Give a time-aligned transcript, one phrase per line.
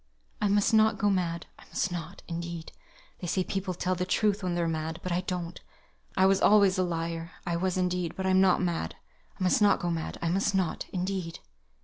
[0.41, 1.45] "I must not go mad.
[1.59, 2.71] I must not, indeed.
[3.19, 5.61] They say people tell the truth when they're mad; but I don't.
[6.17, 7.33] I was always a liar.
[7.45, 8.95] I was, indeed; but I'm not mad.
[9.39, 10.17] I must not go mad.
[10.19, 11.37] I must not, indeed."